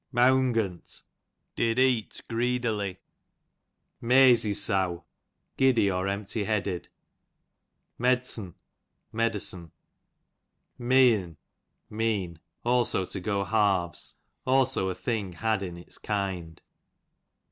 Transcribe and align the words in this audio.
Meawg'nt, 0.11 1.03
did 1.55 1.77
eat 1.77 2.23
greedily. 2.27 2.97
Meazysow, 4.01 5.03
giddy 5.57 5.91
y 5.91 5.95
or 5.95 6.07
empty 6.07 6.45
headed. 6.45 6.89
Meds^n, 7.99 8.55
medicine. 9.11 9.71
Meeon, 10.79 11.37
tnean; 11.91 12.37
also 12.65 13.05
to 13.05 13.19
go 13.19 13.43
halves; 13.43 14.17
slIso 14.47 14.89
a 14.89 14.95
thing 14.95 15.33
had 15.33 15.61
in 15.61 15.77
its 15.77 15.99
kind. 15.99 16.63